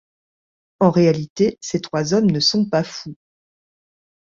En 0.79 0.89
réalité, 0.89 1.59
ces 1.61 1.79
trois 1.79 2.15
hommes 2.15 2.31
ne 2.31 2.39
sont 2.39 2.67
pas 2.67 2.83
fous. 2.83 3.15